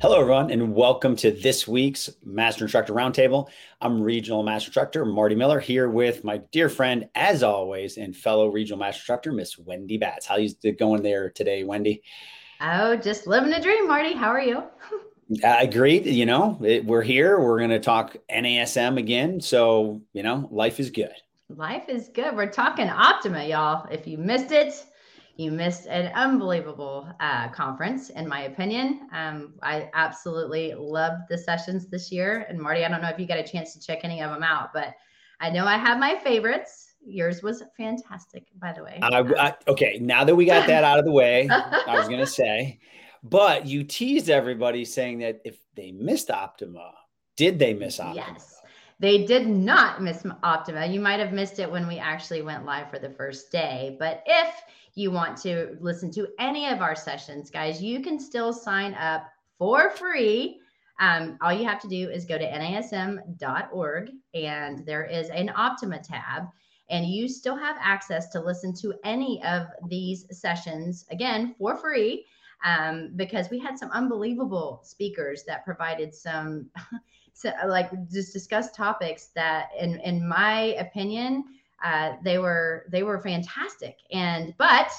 [0.00, 3.50] Hello, everyone, and welcome to this week's Master Instructor Roundtable.
[3.82, 8.48] I'm Regional Master Instructor Marty Miller here with my dear friend, as always, and fellow
[8.48, 10.24] Regional Master Instructor, Miss Wendy Batts.
[10.24, 12.02] How you going there today, Wendy?
[12.62, 14.14] Oh, just living a dream, Marty.
[14.14, 14.62] How are you?
[15.44, 16.00] I agree.
[16.00, 17.38] You know, it, we're here.
[17.38, 19.38] We're going to talk NASM again.
[19.38, 21.12] So, you know, life is good.
[21.50, 22.34] Life is good.
[22.34, 23.86] We're talking Optima, y'all.
[23.90, 24.82] If you missed it,
[25.40, 29.08] you missed an unbelievable uh, conference, in my opinion.
[29.10, 32.44] Um, I absolutely loved the sessions this year.
[32.50, 34.42] And Marty, I don't know if you got a chance to check any of them
[34.42, 34.92] out, but
[35.40, 36.92] I know I have my favorites.
[37.02, 38.98] Yours was fantastic, by the way.
[39.00, 42.20] I, I, okay, now that we got that out of the way, I was going
[42.26, 42.78] to say,
[43.22, 46.92] but you teased everybody saying that if they missed Optima,
[47.38, 48.26] did they miss Optima?
[48.34, 48.60] Yes.
[48.98, 50.84] They did not miss Optima.
[50.84, 53.96] You might have missed it when we actually went live for the first day.
[53.98, 54.54] But if
[55.00, 59.26] you want to listen to any of our sessions, guys, you can still sign up
[59.58, 60.60] for free.
[61.00, 65.98] Um, all you have to do is go to nasm.org and there is an Optima
[65.98, 66.44] tab,
[66.90, 72.26] and you still have access to listen to any of these sessions again for free.
[72.62, 76.66] Um, because we had some unbelievable speakers that provided some,
[77.32, 81.44] so, like just discuss topics that, in in my opinion,
[81.82, 83.96] uh, they were they were fantastic.
[84.12, 84.90] And but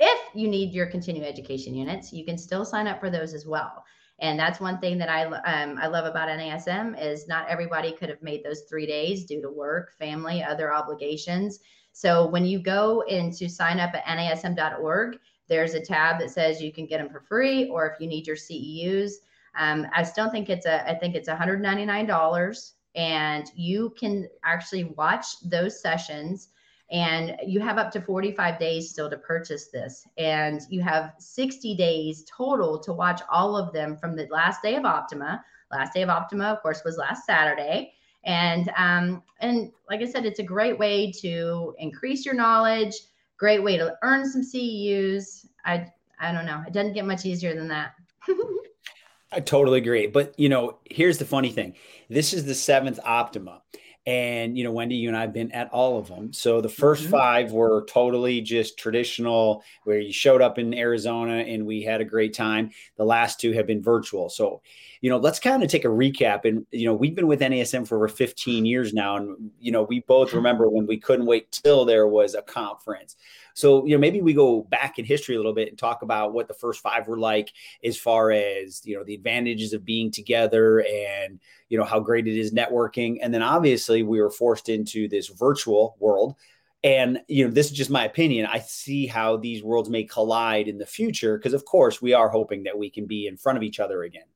[0.00, 3.46] if you need your continuing education units, you can still sign up for those as
[3.46, 3.84] well.
[4.20, 8.08] And that's one thing that I um, I love about NASM is not everybody could
[8.08, 11.60] have made those three days due to work, family, other obligations.
[11.92, 16.60] So when you go in to sign up at nasm.org, there's a tab that says
[16.60, 19.12] you can get them for free, or if you need your CEUs.
[19.56, 25.40] Um, I still think it's a I think it's $199 and you can actually watch
[25.44, 26.48] those sessions.
[26.90, 30.04] And you have up to 45 days still to purchase this.
[30.16, 34.74] And you have 60 days total to watch all of them from the last day
[34.74, 35.44] of optima.
[35.70, 37.92] Last day of optima of course was last saturday.
[38.24, 42.94] And um, and like i said it's a great way to increase your knowledge
[43.36, 45.86] great way to earn some ceus i
[46.18, 46.64] i don't know.
[46.66, 47.92] It doesn't get much easier than that
[49.30, 50.06] I totally agree.
[50.06, 51.74] But you know, here's the funny thing.
[52.08, 53.62] This is the seventh Optima.
[54.06, 56.32] And you know, Wendy, you and I have been at all of them.
[56.32, 57.10] So the 1st mm-hmm.
[57.10, 62.06] five were totally just traditional, where you showed up in Arizona and we had a
[62.06, 62.70] great time.
[62.96, 64.30] The last two have been virtual.
[64.30, 64.62] So,
[65.02, 66.46] you know, let's kind of take a recap.
[66.46, 69.82] And you know, we've been with NASM for over 15 years now, and you know,
[69.82, 73.14] we both remember when we couldn't wait till there was a conference.
[73.58, 76.32] So, you know, maybe we go back in history a little bit and talk about
[76.32, 77.52] what the first five were like
[77.82, 82.28] as far as, you know, the advantages of being together and, you know, how great
[82.28, 83.18] it is networking.
[83.20, 86.36] And then obviously we were forced into this virtual world.
[86.84, 88.46] And, you know, this is just my opinion.
[88.46, 92.28] I see how these worlds may collide in the future because, of course, we are
[92.28, 94.26] hoping that we can be in front of each other again.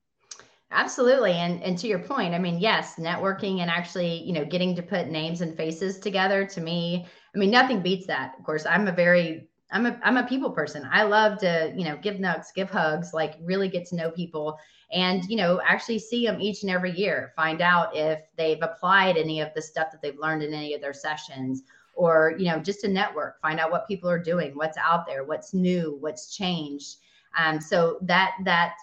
[0.72, 1.34] Absolutely.
[1.34, 4.82] And and to your point, I mean, yes, networking and actually, you know, getting to
[4.82, 8.34] put names and faces together to me I mean, nothing beats that.
[8.38, 10.86] Of course, I'm a very I'm a I'm a people person.
[10.92, 14.58] I love to, you know, give nugs, give hugs, like really get to know people
[14.92, 19.16] and, you know, actually see them each and every year, find out if they've applied
[19.16, 21.62] any of the stuff that they've learned in any of their sessions
[21.94, 25.24] or, you know, just to network, find out what people are doing, what's out there,
[25.24, 26.96] what's new, what's changed.
[27.38, 28.74] Um, so that that,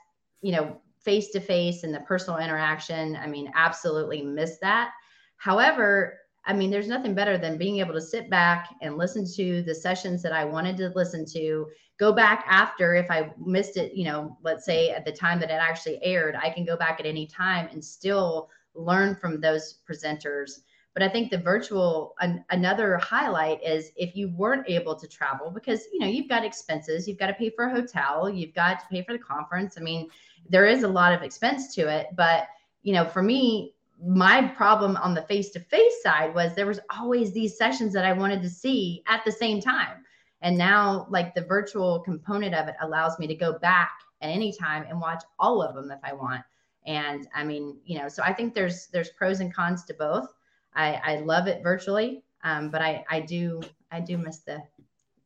[0.42, 4.92] you know, face to face and the personal interaction, I mean, absolutely miss that.
[5.38, 9.62] However, I mean, there's nothing better than being able to sit back and listen to
[9.64, 11.68] the sessions that I wanted to listen to.
[11.98, 15.50] Go back after if I missed it, you know, let's say at the time that
[15.50, 19.80] it actually aired, I can go back at any time and still learn from those
[19.90, 20.62] presenters.
[20.94, 25.52] But I think the virtual an, another highlight is if you weren't able to travel
[25.52, 28.80] because you know you've got expenses, you've got to pay for a hotel, you've got
[28.80, 29.76] to pay for the conference.
[29.78, 30.10] I mean,
[30.50, 32.48] there is a lot of expense to it, but
[32.82, 36.80] you know, for me, my problem on the face to face side was there was
[36.90, 40.04] always these sessions that I wanted to see at the same time.
[40.42, 43.92] And now, like the virtual component of it allows me to go back
[44.22, 46.42] at any time and watch all of them if I want.
[46.86, 50.34] And I mean, you know, so I think there's there's pros and cons to both.
[50.76, 53.62] I, I love it virtually, um, but I I do
[53.92, 54.64] I do miss the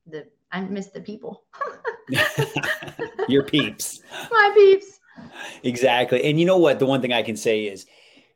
[0.08, 1.44] the I miss the people.
[3.28, 4.02] Your peeps.
[4.32, 5.00] My peeps.
[5.64, 6.24] Exactly.
[6.24, 6.80] And you know what?
[6.80, 7.86] The one thing I can say is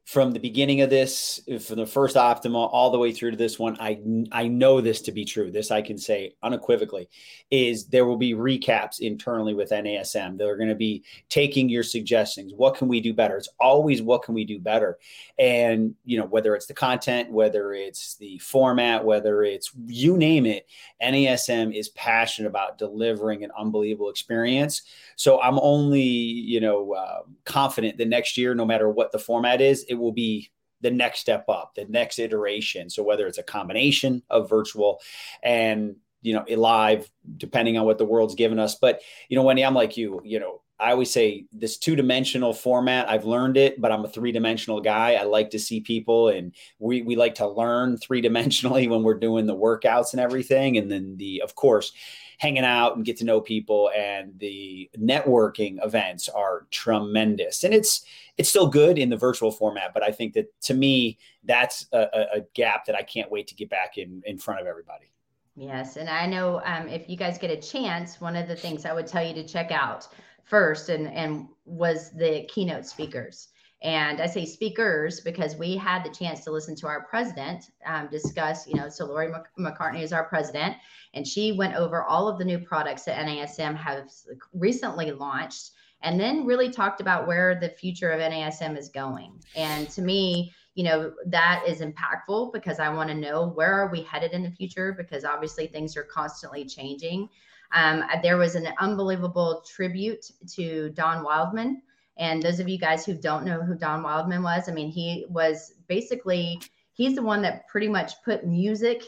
[0.07, 3.59] from the beginning of this, from the first Optima all the way through to this
[3.59, 4.00] one, I
[4.31, 5.51] I know this to be true.
[5.51, 7.09] This I can say unequivocally
[7.51, 10.38] is there will be recaps internally with NASM.
[10.38, 12.54] They're going to be taking your suggestions.
[12.56, 13.36] What can we do better?
[13.36, 14.98] It's always what can we do better,
[15.38, 20.45] and you know whether it's the content, whether it's the format, whether it's you name
[20.45, 20.68] it,
[21.03, 24.83] NASM is passionate about delivering an unbelievable experience.
[25.18, 29.60] So I'm only you know uh, confident that next year, no matter what the format
[29.60, 30.52] is, it will be
[30.82, 32.90] the next step up, the next iteration.
[32.90, 35.02] So whether it's a combination of virtual
[35.44, 38.76] and you know live, depending on what the world's given us.
[38.76, 40.22] But you know, Wendy, I'm like you.
[40.24, 43.10] You know, I always say this two dimensional format.
[43.10, 45.14] I've learned it, but I'm a three dimensional guy.
[45.14, 49.20] I like to see people, and we we like to learn three dimensionally when we're
[49.20, 50.78] doing the workouts and everything.
[50.78, 51.94] And then the, of course
[52.40, 58.06] hanging out and get to know people and the networking events are tremendous and it's
[58.38, 62.07] it's still good in the virtual format but i think that to me that's a,
[62.36, 65.12] a gap that i can't wait to get back in in front of everybody.
[65.56, 68.86] Yes and i know um, if you guys get a chance one of the things
[68.86, 70.07] i would tell you to check out
[70.48, 73.50] first and and was the keynote speakers.
[73.84, 78.07] And I say speakers because we had the chance to listen to our president um,
[78.10, 80.75] discuss, you know, so Lori McCartney is our president,
[81.13, 85.72] and she went over all of the new products that NASM has recently launched
[86.02, 89.40] and then really talked about where the future of NASM is going.
[89.56, 93.92] And to me, you know, that is impactful because I want to know where are
[93.92, 97.30] we headed in the future because obviously things are constantly changing.
[97.72, 101.82] Um, there was an unbelievable tribute to Don Wildman
[102.18, 105.26] and those of you guys who don't know who Don Wildman was, I mean, he
[105.30, 106.60] was basically
[106.94, 109.04] he's the one that pretty much put music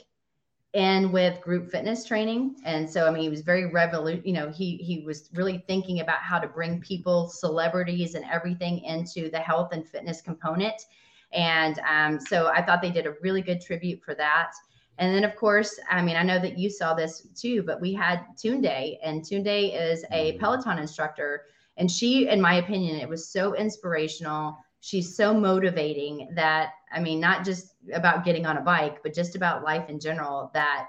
[0.74, 2.56] in with group fitness training.
[2.63, 6.00] And so I mean, he was very revolut, you know, he he was really thinking
[6.00, 10.86] about how to bring people, celebrities and everything into the health and fitness component.
[11.31, 14.51] And um, so I thought they did a really good tribute for that.
[14.98, 17.94] And then, of course, I mean, I know that you saw this too, but we
[17.94, 20.39] had Tunde, and Tunde is a mm-hmm.
[20.39, 21.44] Peloton instructor
[21.80, 24.57] and she, in my opinion, it was so inspirational.
[24.81, 29.36] She's so motivating that, I mean, not just about getting on a bike, but just
[29.36, 30.52] about life in general.
[30.54, 30.88] That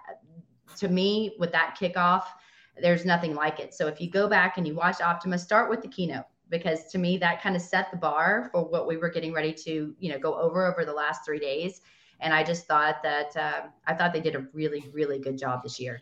[0.79, 2.25] to me, with that kickoff,
[2.81, 3.75] there's nothing like it.
[3.75, 6.99] So if you go back and you watch Optima, start with the keynote because to
[6.99, 10.11] me that kind of set the bar for what we were getting ready to, you
[10.11, 11.81] know, go over over the last three days.
[12.21, 15.63] And I just thought that uh, I thought they did a really, really good job
[15.63, 16.01] this year.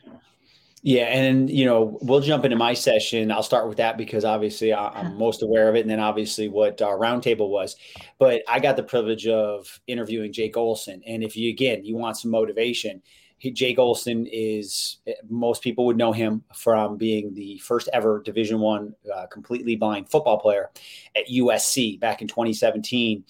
[0.82, 3.32] Yeah, and you know we'll jump into my session.
[3.32, 6.80] I'll start with that because obviously I'm most aware of it, and then obviously what
[6.80, 7.76] our roundtable was.
[8.18, 12.16] But I got the privilege of interviewing Jake Olson, and if you again you want
[12.16, 13.02] some motivation,
[13.38, 18.22] he, Jake Olson is eh, most people would know him from being the first ever
[18.22, 20.70] Division One uh, completely blind football player
[21.16, 23.24] at USC back in 2017.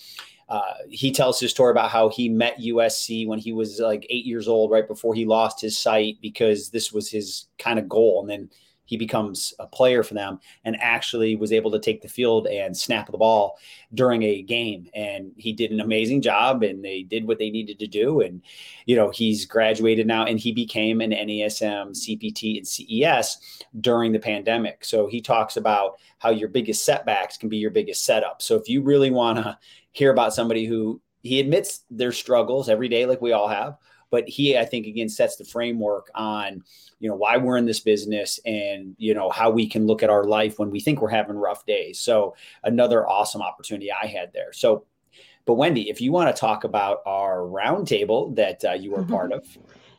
[0.49, 4.25] Uh, he tells his story about how he met USC when he was like eight
[4.25, 8.21] years old, right before he lost his sight, because this was his kind of goal.
[8.21, 8.51] And then
[8.89, 12.75] he becomes a player for them and actually was able to take the field and
[12.75, 13.59] snap the ball
[13.93, 14.89] during a game.
[14.95, 18.23] And he did an amazing job and they did what they needed to do.
[18.23, 18.41] And,
[18.87, 24.19] you know, he's graduated now and he became an NASM, CPT, and CES during the
[24.19, 24.87] pandemic.
[24.87, 28.41] So he talks about how your biggest setbacks can be your biggest setup.
[28.41, 29.59] So if you really want to
[29.93, 33.77] hear about somebody who he admits their struggles every day, like we all have,
[34.11, 36.63] but he, I think, again, sets the framework on,
[37.01, 40.11] you know, why we're in this business and, you know, how we can look at
[40.11, 42.01] our life when we think we're having rough days.
[42.01, 44.53] So another awesome opportunity I had there.
[44.53, 44.85] So,
[45.45, 49.33] but Wendy, if you want to talk about our roundtable that uh, you were part
[49.33, 49.47] of.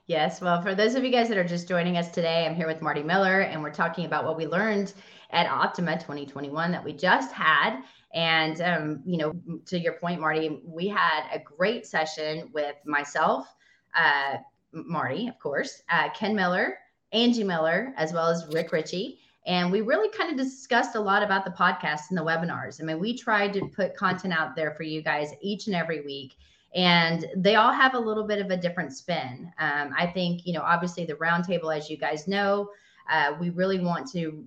[0.07, 0.41] Yes.
[0.41, 2.81] Well, for those of you guys that are just joining us today, I'm here with
[2.81, 4.93] Marty Miller, and we're talking about what we learned
[5.29, 7.83] at Optima 2021 that we just had.
[8.13, 9.35] And, um, you know,
[9.67, 13.53] to your point, Marty, we had a great session with myself,
[13.95, 14.37] uh,
[14.71, 16.77] Marty, of course, uh, Ken Miller,
[17.11, 19.19] Angie Miller, as well as Rick Richey.
[19.45, 22.81] And we really kind of discussed a lot about the podcast and the webinars.
[22.81, 26.01] I mean, we tried to put content out there for you guys each and every
[26.01, 26.35] week.
[26.75, 29.51] And they all have a little bit of a different spin.
[29.57, 32.69] Um, I think, you know, obviously the roundtable, as you guys know,
[33.09, 34.45] uh, we really want to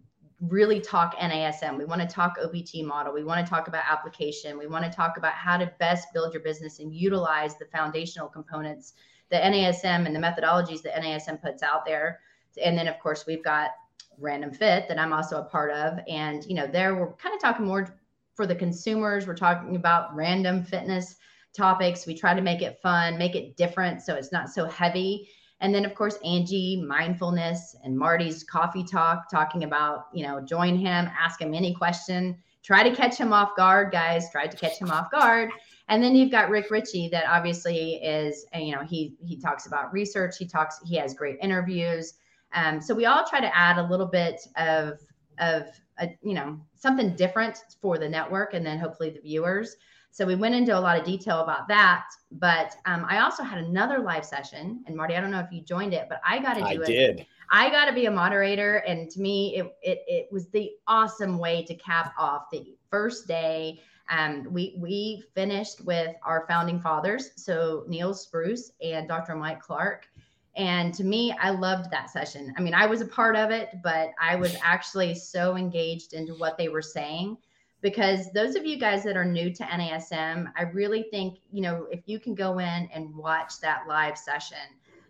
[0.49, 1.79] really talk NASM.
[1.79, 3.13] We want to talk OPT model.
[3.13, 4.59] We want to talk about application.
[4.59, 8.29] We want to talk about how to best build your business and utilize the foundational
[8.29, 8.95] components,
[9.31, 12.21] the NASM and the methodologies that NASM puts out there.
[12.63, 13.71] And then, of course, we've got
[14.19, 16.01] Random Fit that I'm also a part of.
[16.09, 17.97] And, you know, there we're kind of talking more
[18.35, 19.27] for the consumers.
[19.27, 21.17] We're talking about random fitness
[21.57, 22.07] topics.
[22.07, 25.29] We try to make it fun, make it different so it's not so heavy
[25.63, 30.77] and then, of course, Angie, mindfulness, and Marty's coffee talk, talking about, you know, join
[30.77, 34.79] him, ask him any question, try to catch him off guard, guys, try to catch
[34.79, 35.51] him off guard.
[35.87, 39.93] And then you've got Rick Richey that obviously is, you know, he he talks about
[39.93, 40.37] research.
[40.37, 40.81] He talks.
[40.85, 42.15] He has great interviews.
[42.55, 44.99] Um, so we all try to add a little bit of
[45.39, 49.77] of a, you know something different for the network, and then hopefully the viewers.
[50.13, 52.05] So we went into a lot of detail about that.
[52.33, 55.63] But um, I also had another live session, and Marty, I don't know if you
[55.63, 56.87] joined it, but I got to do I it.
[56.87, 57.27] did.
[57.51, 61.39] I got to be a moderator, and to me, it, it it was the awesome
[61.39, 63.81] way to cap off the first day.
[64.11, 69.35] Um, we we finished with our founding fathers, so Neil Spruce and Dr.
[69.35, 70.09] Mike Clark.
[70.55, 72.53] And to me, I loved that session.
[72.59, 76.35] I mean, I was a part of it, but I was actually so engaged into
[76.35, 77.39] what they were saying
[77.83, 81.89] because those of you guys that are new to NASM, I really think, you know,
[81.91, 84.59] if you can go in and watch that live session,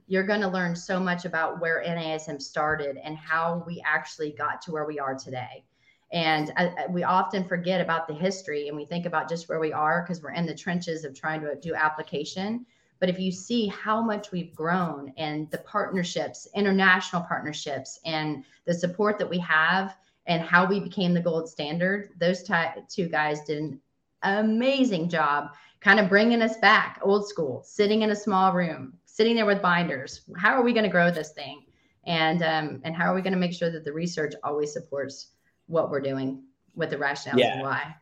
[0.09, 4.63] you're going to learn so much about where NASM started and how we actually got
[4.63, 5.65] to where we are today.
[6.13, 9.73] And I, we often forget about the history and we think about just where we
[9.73, 12.67] are because we're in the trenches of trying to do application.
[13.01, 18.75] But if you see how much we've grown and the partnerships, international partnerships, and the
[18.75, 22.55] support that we have, and how we became the gold standard, those t-
[22.89, 23.81] two guys did an
[24.23, 25.51] amazing job
[25.81, 29.61] kind of bringing us back old school, sitting in a small room, sitting there with
[29.61, 30.23] binders.
[30.37, 31.65] How are we going to grow this thing?
[32.05, 35.29] And, um, and how are we going to make sure that the research always supports
[35.67, 37.55] what we're doing with the rationale yeah.
[37.55, 37.95] and why?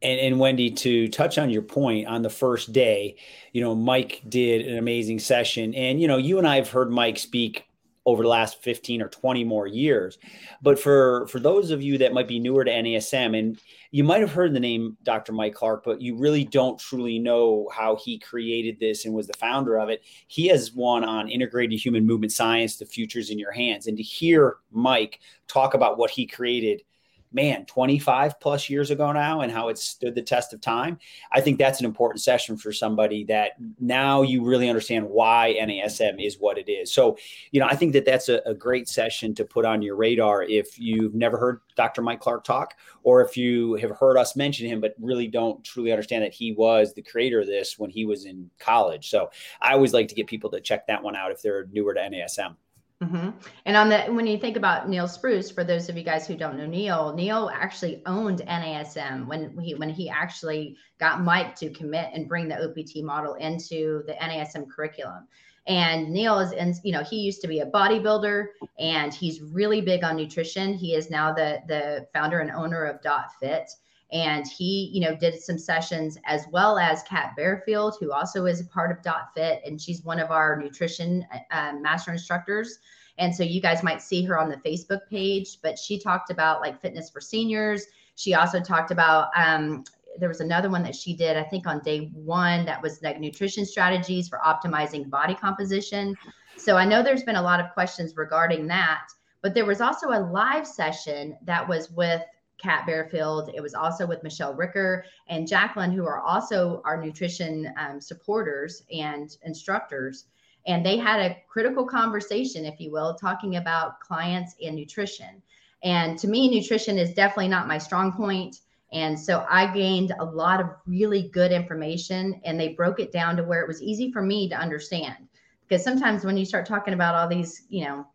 [0.00, 3.16] And, and, Wendy, to touch on your point on the first day,
[3.52, 5.74] you know, Mike did an amazing session.
[5.74, 7.67] And, you know, you and I have heard Mike speak
[8.06, 10.18] over the last 15 or 20 more years.
[10.62, 14.20] But for for those of you that might be newer to NASM and you might
[14.20, 15.32] have heard the name Dr.
[15.32, 19.36] Mike Clark, but you really don't truly know how he created this and was the
[19.38, 20.02] founder of it.
[20.26, 23.86] He has one on integrated human movement science, the future's in your hands.
[23.86, 26.82] And to hear Mike talk about what he created
[27.32, 30.98] man, 25 plus years ago now and how it's stood the test of time.
[31.32, 36.24] I think that's an important session for somebody that now you really understand why NASM
[36.24, 36.92] is what it is.
[36.92, 37.18] So,
[37.50, 40.42] you know, I think that that's a, a great session to put on your radar
[40.42, 42.02] if you've never heard Dr.
[42.02, 45.92] Mike Clark talk, or if you have heard us mention him, but really don't truly
[45.92, 49.10] understand that he was the creator of this when he was in college.
[49.10, 49.30] So
[49.60, 52.00] I always like to get people to check that one out if they're newer to
[52.00, 52.56] NASM.
[53.02, 53.30] Mm-hmm.
[53.64, 56.34] And on the when you think about Neil Spruce, for those of you guys who
[56.34, 61.70] don't know Neil, Neil actually owned NASM when he when he actually got Mike to
[61.70, 65.28] commit and bring the OPT model into the NASM curriculum.
[65.68, 68.46] And Neil is in, you know, he used to be a bodybuilder
[68.80, 70.74] and he's really big on nutrition.
[70.74, 73.70] He is now the the founder and owner of Dot Fit.
[74.10, 78.60] And he, you know, did some sessions as well as Kat Barefield, who also is
[78.60, 82.78] a part of Dot Fit, and she's one of our nutrition uh, master instructors.
[83.18, 86.60] And so you guys might see her on the Facebook page, but she talked about
[86.60, 87.84] like fitness for seniors.
[88.14, 89.84] She also talked about um,
[90.18, 93.20] there was another one that she did, I think on day one, that was like
[93.20, 96.16] nutrition strategies for optimizing body composition.
[96.56, 99.08] So I know there's been a lot of questions regarding that,
[99.42, 102.22] but there was also a live session that was with
[102.58, 103.50] Kat Barefield.
[103.54, 108.82] It was also with Michelle Ricker and Jacqueline, who are also our nutrition um, supporters
[108.92, 110.26] and instructors.
[110.66, 115.42] And they had a critical conversation, if you will, talking about clients and nutrition.
[115.82, 118.60] And to me, nutrition is definitely not my strong point.
[118.92, 123.36] And so I gained a lot of really good information, and they broke it down
[123.36, 125.28] to where it was easy for me to understand.
[125.66, 128.06] Because sometimes when you start talking about all these, you know,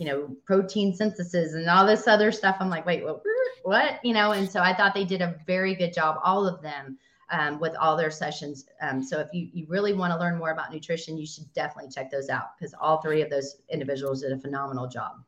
[0.00, 3.22] you know, protein synthesis and all this other stuff, I'm like, wait, what?
[3.62, 4.00] what?
[4.02, 6.98] You know and so i thought they did a very good job all of them
[7.32, 8.64] um, with all their sessions.
[8.82, 11.90] Um, so if you, you really want to learn more about nutrition you should definitely
[11.90, 15.22] check those out because all three of those individuals did a phenomenal job.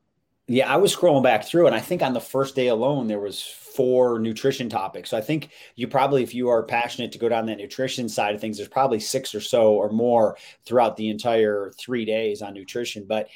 [0.48, 3.20] Yeah i was scrolling back through and i think on the first day alone there
[3.20, 3.42] was
[3.76, 5.10] four nutrition topics.
[5.10, 8.34] So i think you probably if you are passionate to go down that nutrition side
[8.34, 12.54] of things there's probably six or so or more throughout the entire three days on
[12.54, 13.04] nutrition.
[13.06, 13.28] But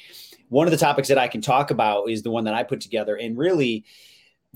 [0.49, 2.81] one of the topics that i can talk about is the one that i put
[2.81, 3.85] together and really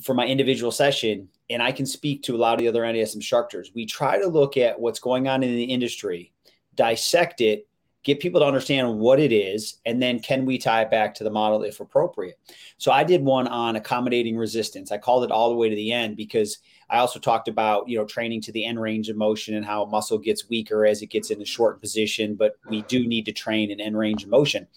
[0.01, 3.15] for my individual session, and I can speak to a lot of the other NAS
[3.15, 6.31] instructors, we try to look at what's going on in the industry,
[6.75, 7.67] dissect it,
[8.03, 11.23] get people to understand what it is, and then can we tie it back to
[11.23, 12.39] the model if appropriate?
[12.77, 14.91] So I did one on accommodating resistance.
[14.91, 16.57] I called it all the way to the end because
[16.89, 19.85] I also talked about, you know, training to the end range of motion and how
[19.85, 23.31] muscle gets weaker as it gets in a short position, but we do need to
[23.31, 24.67] train in end range of motion.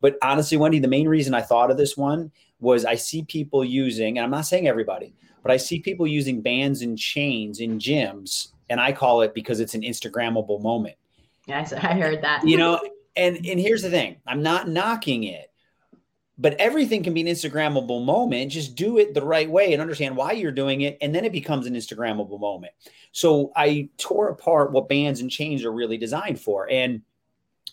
[0.00, 3.64] But honestly, Wendy, the main reason I thought of this one was I see people
[3.64, 7.78] using, and I'm not saying everybody, but I see people using bands and chains in
[7.78, 10.96] gyms, and I call it because it's an Instagrammable moment.
[11.50, 12.46] Yes, I heard that.
[12.46, 12.80] You know,
[13.16, 15.50] and and here's the thing: I'm not knocking it,
[16.38, 18.52] but everything can be an Instagrammable moment.
[18.52, 20.96] Just do it the right way and understand why you're doing it.
[21.00, 22.72] And then it becomes an Instagrammable moment.
[23.12, 26.70] So I tore apart what bands and chains are really designed for.
[26.70, 27.02] And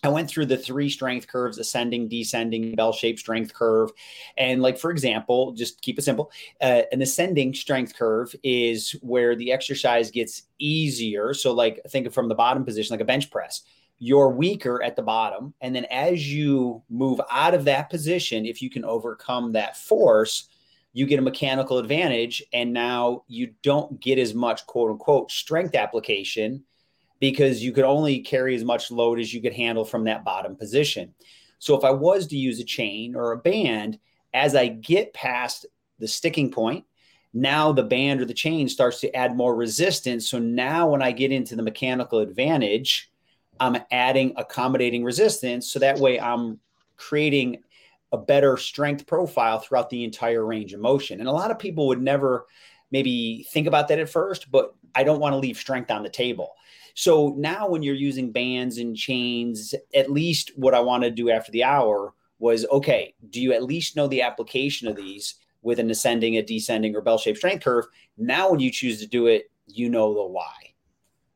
[0.02, 3.90] I went through the three strength curves ascending, descending, bell shaped strength curve.
[4.36, 9.36] And, like, for example, just keep it simple uh, an ascending strength curve is where
[9.36, 11.34] the exercise gets easier.
[11.34, 13.62] So, like, think of from the bottom position, like a bench press.
[13.98, 15.54] You're weaker at the bottom.
[15.60, 20.48] And then as you move out of that position, if you can overcome that force,
[20.92, 22.42] you get a mechanical advantage.
[22.52, 26.64] And now you don't get as much quote unquote strength application
[27.20, 30.56] because you could only carry as much load as you could handle from that bottom
[30.56, 31.14] position.
[31.58, 33.98] So if I was to use a chain or a band,
[34.32, 35.66] as I get past
[35.98, 36.84] the sticking point,
[37.34, 40.28] now the band or the chain starts to add more resistance.
[40.30, 43.10] So now when I get into the mechanical advantage,
[43.60, 45.70] I'm adding accommodating resistance.
[45.70, 46.60] So that way I'm
[46.96, 47.62] creating
[48.12, 51.20] a better strength profile throughout the entire range of motion.
[51.20, 52.46] And a lot of people would never
[52.90, 56.08] maybe think about that at first, but I don't want to leave strength on the
[56.08, 56.54] table.
[56.94, 61.30] So now when you're using bands and chains, at least what I want to do
[61.30, 65.78] after the hour was okay, do you at least know the application of these with
[65.78, 67.86] an ascending, a descending, or bell shaped strength curve?
[68.16, 70.54] Now, when you choose to do it, you know the why.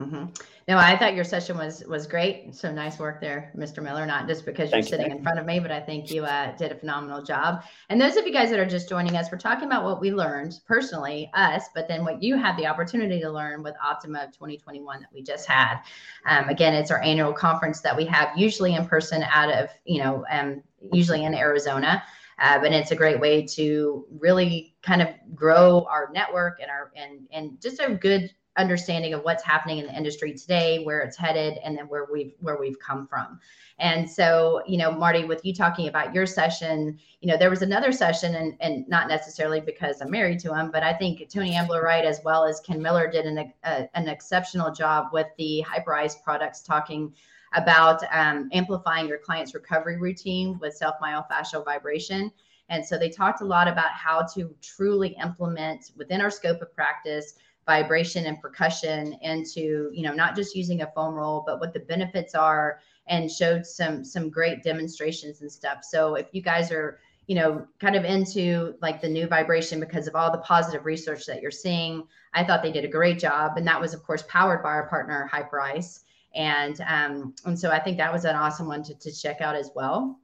[0.00, 0.25] Mm-hmm.
[0.69, 2.54] No, I thought your session was was great.
[2.54, 3.83] So nice work there, Mr.
[3.83, 4.07] Miller.
[4.07, 5.16] Not just because you're sitting you.
[5.16, 7.64] in front of me, but I think you uh, did a phenomenal job.
[7.88, 10.12] And those of you guys that are just joining us, we're talking about what we
[10.12, 14.33] learned personally, us, but then what you had the opportunity to learn with Optima of
[14.33, 15.81] 2021 that we just had.
[16.26, 20.02] Um, again, it's our annual conference that we have usually in person out of you
[20.02, 22.02] know, um, usually in Arizona.
[22.38, 26.90] Uh, but it's a great way to really kind of grow our network and our
[26.97, 31.16] and and just a good understanding of what's happening in the industry today, where it's
[31.16, 33.40] headed, and then where we've where we've come from.
[33.78, 37.62] And so, you know, Marty, with you talking about your session, you know, there was
[37.62, 41.54] another session, and and not necessarily because I'm married to him, but I think Tony
[41.54, 45.64] Ambler Wright as well as Ken Miller did an a, an exceptional job with the
[45.66, 47.14] Hyperice products, talking
[47.54, 52.30] about um, amplifying your client's recovery routine with self myofascial vibration.
[52.68, 56.75] And so they talked a lot about how to truly implement within our scope of
[56.75, 57.35] practice
[57.66, 61.81] vibration and percussion into you know not just using a foam roll but what the
[61.81, 65.78] benefits are and showed some some great demonstrations and stuff.
[65.83, 70.06] So if you guys are you know kind of into like the new vibration because
[70.06, 72.02] of all the positive research that you're seeing
[72.34, 73.56] i thought they did a great job.
[73.56, 76.00] And that was of course powered by our partner hyperice
[76.34, 79.54] and um and so i think that was an awesome one to, to check out
[79.54, 80.19] as well.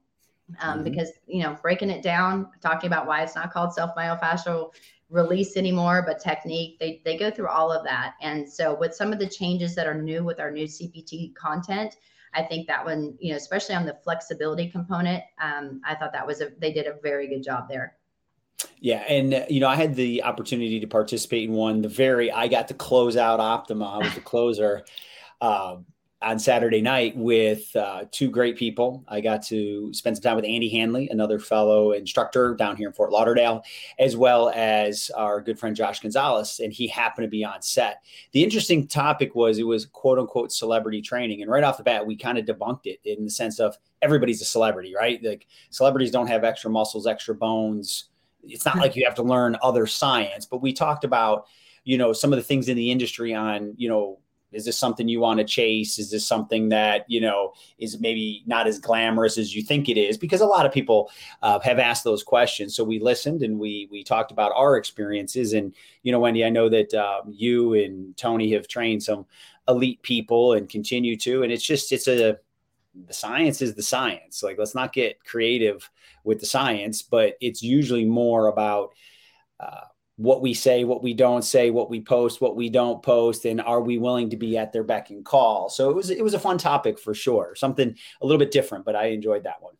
[0.60, 0.84] Um, mm-hmm.
[0.84, 4.72] because you know breaking it down talking about why it's not called self myofascial
[5.10, 6.78] release anymore, but technique.
[6.78, 8.14] They they go through all of that.
[8.20, 11.96] And so with some of the changes that are new with our new CPT content,
[12.34, 16.26] I think that one, you know, especially on the flexibility component, um, I thought that
[16.26, 17.96] was a they did a very good job there.
[18.80, 21.82] Yeah, and uh, you know, I had the opportunity to participate in one.
[21.82, 23.86] The very I got to close out Optima.
[23.86, 24.84] I was the closer.
[25.40, 25.86] Um,
[26.20, 29.04] on Saturday night with uh, two great people.
[29.06, 32.92] I got to spend some time with Andy Hanley, another fellow instructor down here in
[32.92, 33.62] Fort Lauderdale,
[34.00, 38.02] as well as our good friend Josh Gonzalez, and he happened to be on set.
[38.32, 42.04] The interesting topic was it was quote unquote celebrity training, and right off the bat,
[42.04, 45.22] we kind of debunked it in the sense of everybody's a celebrity, right?
[45.22, 48.06] Like celebrities don't have extra muscles, extra bones.
[48.42, 51.46] It's not like you have to learn other science, but we talked about
[51.84, 54.18] you know some of the things in the industry on you know
[54.52, 55.98] is this something you want to chase?
[55.98, 59.98] Is this something that you know is maybe not as glamorous as you think it
[59.98, 60.16] is?
[60.16, 61.10] Because a lot of people
[61.42, 62.74] uh, have asked those questions.
[62.74, 65.52] So we listened and we we talked about our experiences.
[65.52, 69.26] And you know wendy i know that um, you and tony have trained some
[69.68, 71.42] elite people and continue to.
[71.42, 72.38] And it's just it's a
[73.06, 74.42] the science is the science.
[74.42, 75.88] Like let's not get creative
[76.24, 78.90] with the science but it's usually more about
[79.60, 79.84] uh,
[80.18, 83.60] what we say, what we don't say, what we post, what we don't post, and
[83.60, 85.70] are we willing to be at their beck and call?
[85.70, 88.84] So it was it was a fun topic for sure, something a little bit different,
[88.84, 89.74] but I enjoyed that one.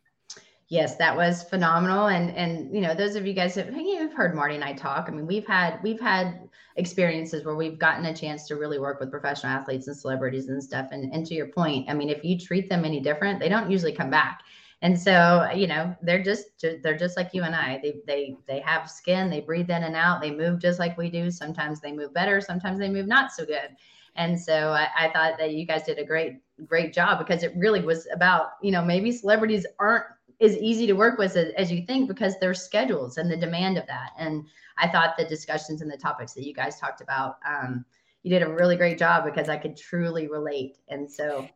[0.68, 4.34] Yes, that was phenomenal, and and you know those of you guys that you've heard
[4.34, 5.06] Marty and I talk.
[5.08, 9.00] I mean, we've had we've had experiences where we've gotten a chance to really work
[9.00, 10.90] with professional athletes and celebrities and stuff.
[10.92, 13.70] And and to your point, I mean, if you treat them any different, they don't
[13.70, 14.42] usually come back
[14.82, 16.46] and so you know they're just
[16.82, 17.80] they're just like you and i.
[17.82, 21.10] They they they have skin they breathe in and out they move just like we
[21.10, 21.30] do.
[21.30, 23.70] Sometimes they move better sometimes they move not so good.
[24.16, 27.52] And so I, I thought that you guys did a great great job because it
[27.56, 30.04] really was about you know maybe celebrities aren't
[30.40, 33.78] as easy to work with as, as you think because their schedules and the demand
[33.78, 34.10] of that.
[34.18, 34.44] And
[34.76, 37.84] i thought the discussions and the topics that you guys talked about um,
[38.22, 40.78] you did a really great job because i could truly relate.
[40.88, 41.48] And so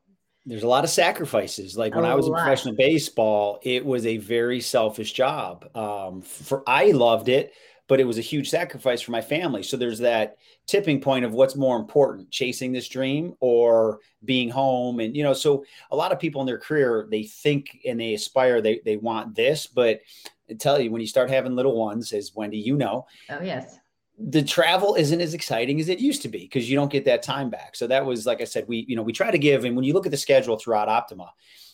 [0.44, 1.76] there's a lot of sacrifices.
[1.76, 2.38] Like when I was lot.
[2.38, 5.64] in professional baseball, it was a very selfish job.
[5.76, 7.52] Um, for I loved it,
[7.87, 9.62] but it was a huge sacrifice for my family.
[9.62, 15.00] So there's that tipping point of what's more important, chasing this dream or being home.
[15.00, 18.14] And you know, so a lot of people in their career they think and they
[18.14, 20.00] aspire they they want this, but
[20.50, 23.78] I tell you when you start having little ones, as Wendy, you know, oh yes,
[24.28, 27.22] the travel isn't as exciting as it used to be because you don't get that
[27.22, 27.74] time back.
[27.74, 29.85] So that was, like I said, we, you know, we try to give, and when
[29.85, 31.32] you look at the schedule throughout Optima,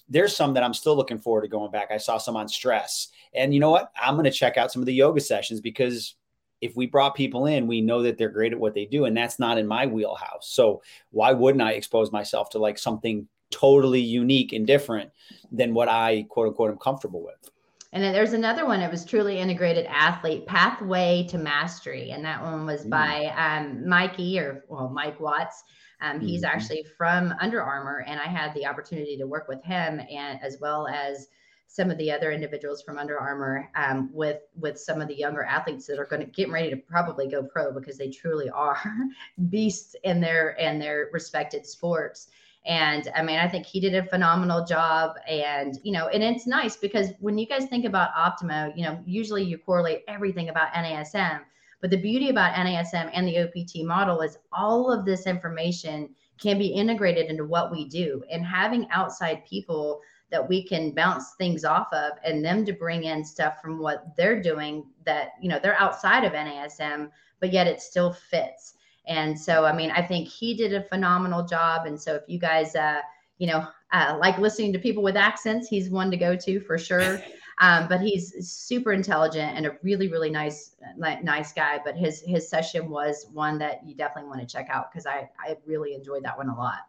[0.09, 1.91] there's some that I'm still looking forward to going back.
[1.91, 3.93] I saw some on stress, and you know what?
[4.01, 6.15] I'm going to check out some of the yoga sessions because
[6.63, 9.17] if we brought people in, we know that they're great at what they do, and
[9.17, 10.49] that's not in my wheelhouse.
[10.49, 15.11] So why wouldn't I expose myself to like something totally unique and different
[15.53, 17.51] than what I quote unquote am comfortable with?
[17.93, 18.81] And then there's another one.
[18.83, 22.91] It was truly integrated athlete pathway to mastery, and that one was mm.
[22.91, 25.63] by um, Mikey or well Mike Watts.
[26.01, 26.55] Um, he's mm-hmm.
[26.55, 30.59] actually from Under Armour, and I had the opportunity to work with him and as
[30.61, 31.29] well as
[31.67, 35.45] some of the other individuals from Under Armour um, with with some of the younger
[35.45, 38.83] athletes that are going to get ready to probably go pro because they truly are
[39.51, 42.29] beasts in their in their respected sports.
[42.67, 45.17] And I mean, I think he did a phenomenal job.
[45.29, 49.01] And, you know, and it's nice because when you guys think about Optima, you know,
[49.07, 51.41] usually you correlate everything about NASM.
[51.81, 56.59] But the beauty about NASM and the OPT model is all of this information can
[56.59, 58.23] be integrated into what we do.
[58.31, 63.05] And having outside people that we can bounce things off of and them to bring
[63.05, 67.67] in stuff from what they're doing that, you know, they're outside of NASM, but yet
[67.67, 68.75] it still fits.
[69.09, 71.87] And so, I mean, I think he did a phenomenal job.
[71.87, 73.01] And so, if you guys, uh,
[73.39, 76.79] you know, uh, like listening to people with accents, he's one to go to for
[76.79, 77.21] sure.
[77.61, 81.81] Um, but he's super intelligent and a really, really nice, nice guy.
[81.85, 85.29] But his his session was one that you definitely want to check out because I
[85.41, 86.87] I really enjoyed that one a lot.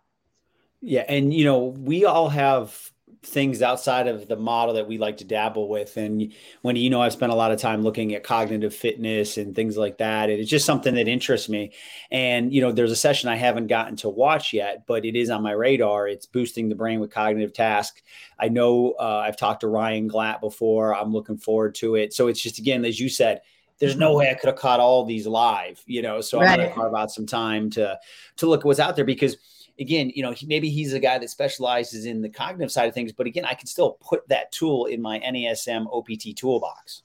[0.82, 5.17] Yeah, and you know, we all have things outside of the model that we like
[5.17, 5.97] to dabble with.
[5.97, 9.55] And when you know, I've spent a lot of time looking at cognitive fitness and
[9.55, 10.29] things like that.
[10.29, 11.73] And it's just something that interests me.
[12.11, 15.29] And you know, there's a session I haven't gotten to watch yet, but it is
[15.29, 16.07] on my radar.
[16.07, 18.01] It's boosting the brain with cognitive task.
[18.39, 20.95] I know uh, I've talked to Ryan Glatt before.
[20.95, 22.13] I'm looking forward to it.
[22.13, 23.41] So it's just again, as you said,
[23.79, 26.21] there's no way I could have caught all these live, you know.
[26.21, 26.49] So right.
[26.49, 27.97] I'm going to carve out some time to
[28.37, 29.37] to look at what's out there because
[29.79, 32.93] again, you know, he, maybe he's a guy that specializes in the cognitive side of
[32.93, 37.03] things, but again, I can still put that tool in my NASM OPT toolbox.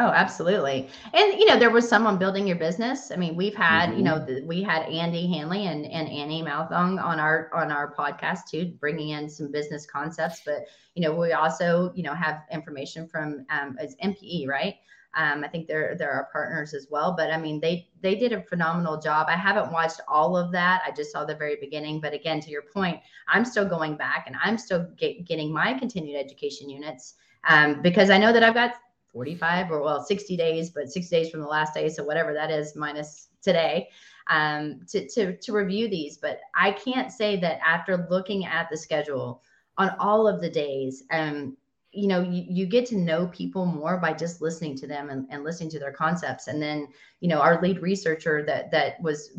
[0.00, 0.88] Oh, absolutely.
[1.12, 3.10] And you know, there was someone building your business.
[3.10, 3.98] I mean, we've had, mm-hmm.
[3.98, 7.92] you know, the, we had Andy Hanley and, and Annie Malthong on our on our
[7.92, 10.42] podcast too, bringing in some business concepts.
[10.46, 14.76] But you know, we also, you know, have information from um, as MPE, right?
[15.18, 17.12] Um, I think they're they're our partners as well.
[17.16, 19.26] But I mean, they they did a phenomenal job.
[19.28, 20.82] I haven't watched all of that.
[20.86, 22.00] I just saw the very beginning.
[22.00, 25.74] But again, to your point, I'm still going back and I'm still get, getting my
[25.74, 27.14] continued education units
[27.48, 28.74] um, because I know that I've got
[29.12, 32.52] 45 or well 60 days, but 60 days from the last day, so whatever that
[32.52, 33.88] is minus today.
[34.30, 38.76] Um, to, to, to review these, but I can't say that after looking at the
[38.76, 39.42] schedule
[39.78, 41.56] on all of the days, um,
[41.92, 45.26] you know you, you get to know people more by just listening to them and,
[45.30, 46.48] and listening to their concepts.
[46.48, 46.88] And then
[47.20, 49.38] you know our lead researcher that that was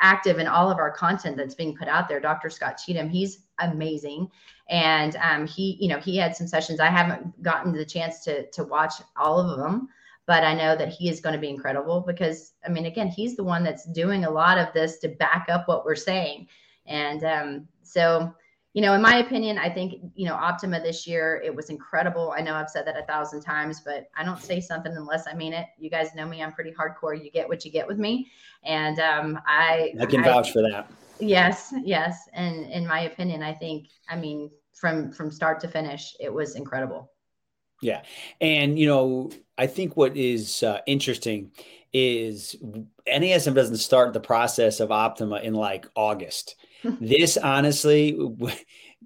[0.00, 3.44] active in all of our content that's being put out there dr scott cheatham he's
[3.60, 4.28] amazing.
[4.68, 6.80] And um, he you know he had some sessions.
[6.80, 9.88] I haven't gotten the chance to to watch all of them
[10.24, 13.34] but i know that he is going to be incredible because i mean again he's
[13.34, 16.46] the one that's doing a lot of this to back up what we're saying.
[16.86, 18.34] And um, so
[18.74, 22.32] you know, in my opinion, I think, you know, Optima this year, it was incredible.
[22.36, 25.34] I know I've said that a thousand times, but I don't say something unless I
[25.34, 25.66] mean it.
[25.78, 27.22] You guys know me, I'm pretty hardcore.
[27.22, 28.30] You get what you get with me.
[28.64, 30.90] And um, I, I can vouch I, for that.
[31.20, 32.28] Yes, yes.
[32.32, 36.56] And in my opinion, I think, I mean, from from start to finish, it was
[36.56, 37.12] incredible.
[37.82, 38.02] Yeah.
[38.40, 41.50] And, you know, I think what is uh, interesting
[41.92, 42.56] is
[43.06, 48.18] NASM doesn't start the process of Optima in like August this honestly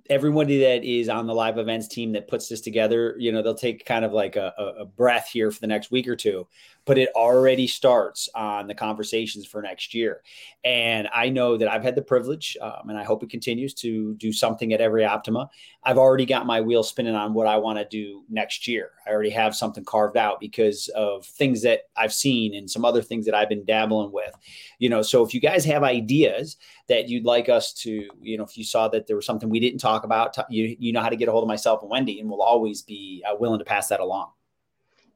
[0.09, 3.55] everybody that is on the live events team that puts this together you know they'll
[3.55, 6.47] take kind of like a, a, breath here for the next week or two
[6.87, 10.23] but it already starts on the conversations for next year.
[10.65, 14.15] And I know that I've had the privilege, um, and I hope it continues to
[14.15, 15.51] do something at every Optima.
[15.83, 18.93] I've already got my wheel spinning on what I want to do next year.
[19.05, 23.03] I already have something carved out because of things that I've seen and some other
[23.03, 24.35] things that I've been dabbling with.
[24.79, 26.57] You know, so if you guys have ideas
[26.89, 29.61] that you'd like us to, you know, if you saw that there was something we
[29.61, 32.21] didn't talk about, you you know how to get a hold of myself and Wendy,
[32.21, 34.31] and we'll always be uh, willing to pass that along.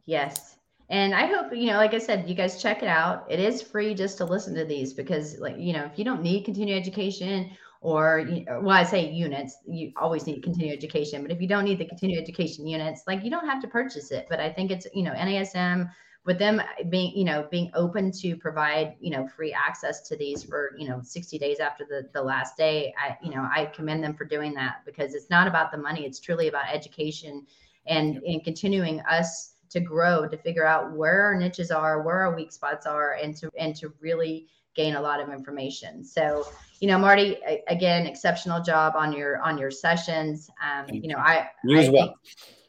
[0.05, 0.57] Yes,
[0.91, 3.25] and I hope, you know, like I said, you guys check it out.
[3.31, 6.23] It is free just to listen to these because, like, you know, if you don't
[6.23, 7.51] need continuing education
[7.83, 8.29] or
[8.61, 11.85] well i say units you always need continuing education but if you don't need the
[11.85, 14.27] continuing education units like you don't have to purchase it.
[14.29, 15.91] But i think it's you know nasm
[16.27, 20.43] with them being you know being open to provide you know free access to these
[20.45, 24.05] for you know 60 days after the, the last day i you know i commend
[24.05, 26.05] them for doing that because it's not about the money.
[26.05, 27.47] It's truly about education
[27.87, 32.35] and and continuing us to grow to figure out where our niches are where our
[32.35, 36.05] weak spots are and to and to really gain a lot of information.
[36.05, 36.47] So
[36.81, 37.37] you know marty
[37.69, 40.51] again exceptional job on your on your sessions.
[40.63, 42.19] Um, you know i you I as well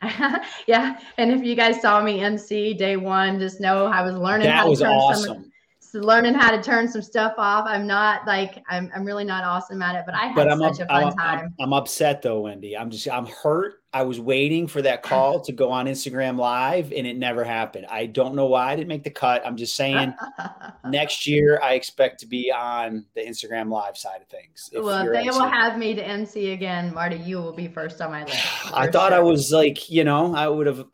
[0.68, 4.48] yeah and if you guys saw me mc day one just know i was learning
[4.48, 5.26] that how was to turn awesome.
[5.26, 5.51] some,
[5.94, 9.82] learning how to turn some stuff off i'm not like i'm, I'm really not awesome
[9.82, 11.74] at it but i had but I'm such up, a fun I'm, time I'm, I'm
[11.74, 15.70] upset though wendy i'm just i'm hurt I was waiting for that call to go
[15.70, 17.88] on Instagram live and it never happened.
[17.90, 19.46] I don't know why I didn't make the cut.
[19.46, 20.14] I'm just saying
[20.86, 24.70] next year I expect to be on the Instagram live side of things.
[24.74, 28.12] Well, if they will have me to MC again, Marty, you will be first on
[28.12, 28.38] my list.
[28.74, 29.18] I thought sure.
[29.18, 30.86] I was like, you know, I would have.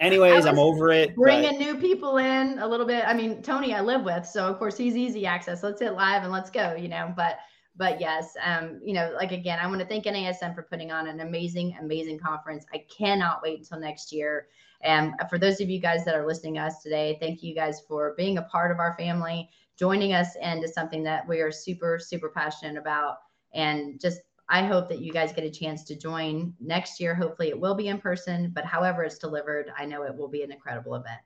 [0.00, 1.14] Anyways, I'm over it.
[1.14, 1.60] Bringing but...
[1.60, 3.04] new people in a little bit.
[3.06, 5.62] I mean, Tony, I live with, so of course he's easy access.
[5.62, 7.12] Let's hit live and let's go, you know.
[7.14, 7.38] But
[7.76, 11.06] but yes, um, you know, like again, I want to thank NASM for putting on
[11.06, 12.64] an amazing, amazing conference.
[12.72, 14.48] I cannot wait until next year.
[14.82, 17.80] And for those of you guys that are listening to us today, thank you guys
[17.86, 21.98] for being a part of our family, joining us into something that we are super,
[21.98, 23.18] super passionate about.
[23.54, 27.14] And just, I hope that you guys get a chance to join next year.
[27.14, 30.42] Hopefully, it will be in person, but however it's delivered, I know it will be
[30.42, 31.20] an incredible event.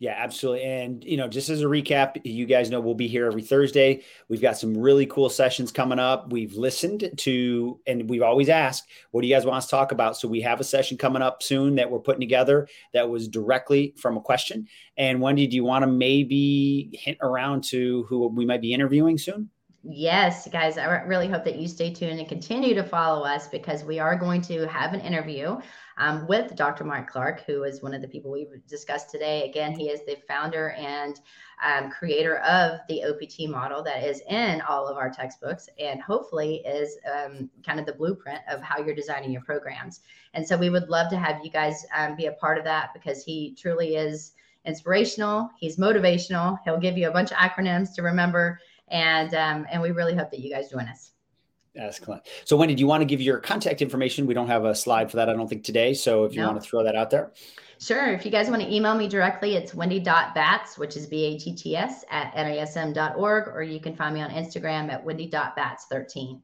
[0.00, 0.64] Yeah, absolutely.
[0.64, 4.02] And, you know, just as a recap, you guys know we'll be here every Thursday.
[4.28, 6.32] We've got some really cool sessions coming up.
[6.32, 9.92] We've listened to, and we've always asked, what do you guys want us to talk
[9.92, 10.16] about?
[10.16, 13.94] So we have a session coming up soon that we're putting together that was directly
[13.96, 14.66] from a question.
[14.96, 19.16] And Wendy, do you want to maybe hint around to who we might be interviewing
[19.16, 19.50] soon?
[19.86, 23.84] Yes, guys, I really hope that you stay tuned and continue to follow us because
[23.84, 25.58] we are going to have an interview
[25.98, 26.84] um, with Dr.
[26.84, 29.46] Mark Clark, who is one of the people we've discussed today.
[29.46, 31.20] Again, he is the founder and
[31.62, 36.62] um, creator of the OPT model that is in all of our textbooks and hopefully
[36.64, 40.00] is um, kind of the blueprint of how you're designing your programs.
[40.32, 42.94] And so we would love to have you guys um, be a part of that
[42.94, 44.32] because he truly is
[44.64, 49.80] inspirational, he's motivational, he'll give you a bunch of acronyms to remember and um, and
[49.80, 51.12] we really hope that you guys join us.
[51.76, 52.22] Excellent.
[52.44, 54.26] So, Wendy, do you want to give your contact information?
[54.26, 55.92] We don't have a slide for that, I don't think, today.
[55.92, 56.48] So, if you no.
[56.48, 57.32] want to throw that out there.
[57.80, 58.12] Sure.
[58.12, 61.54] If you guys want to email me directly, it's wendy.batts, which is B A T
[61.54, 66.40] T S, at nasm.org, or you can find me on Instagram at wendy.batts13.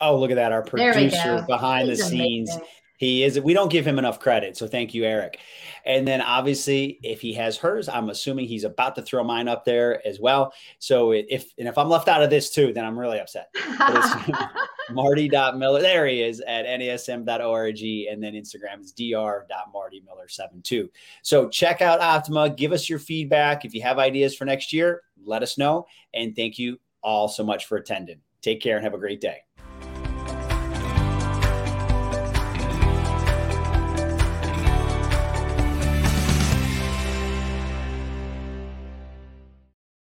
[0.00, 0.52] Oh, look at that.
[0.52, 2.56] Our producer behind He's the scenes.
[3.04, 3.38] He is.
[3.38, 5.38] We don't give him enough credit, so thank you, Eric.
[5.84, 9.66] And then obviously, if he has hers, I'm assuming he's about to throw mine up
[9.66, 10.54] there as well.
[10.78, 13.54] So if and if I'm left out of this too, then I'm really upset.
[14.90, 15.82] Marty.miller.
[15.82, 17.82] There he is at nasm.org.
[18.10, 20.88] And then Instagram is dr.martymiller72.
[21.20, 22.48] So check out Optima.
[22.48, 23.66] Give us your feedback.
[23.66, 25.86] If you have ideas for next year, let us know.
[26.14, 28.20] And thank you all so much for attending.
[28.40, 29.43] Take care and have a great day.